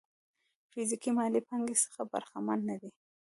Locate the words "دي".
2.81-2.91